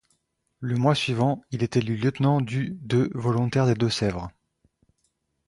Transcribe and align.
Le 0.61 0.77
mois 0.77 0.95
suivant, 0.95 1.43
il 1.51 1.61
est 1.61 1.77
élu 1.77 1.95
lieutenant 1.95 2.41
du 2.41 2.75
de 2.81 3.11
volontaires 3.13 3.67
des 3.67 3.75
Deux-Sèvres. 3.75 4.31